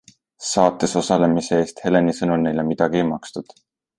Saates 0.51 0.95
osalemise 1.01 1.59
eest 1.65 1.83
Heleni 1.85 2.17
sõnul 2.21 2.43
neile 2.47 2.67
midagi 2.73 3.03
ei 3.03 3.09
makstud. 3.13 3.57